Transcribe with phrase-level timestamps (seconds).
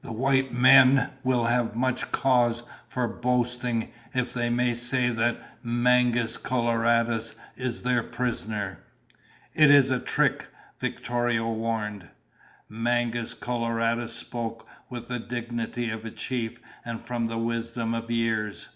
[0.00, 6.38] The white men will have much cause for boasting if they may say that Mangus
[6.38, 8.78] Coloradus is their prisoner!"
[9.52, 10.46] "It is a trick!"
[10.80, 12.08] Victorio warned.
[12.70, 18.70] Mangus Coloradus spoke with the dignity of a chief and from the wisdom of years.